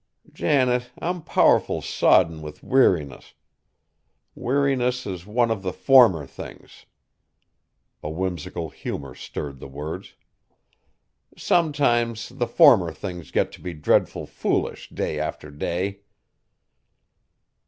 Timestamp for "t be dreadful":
13.51-14.25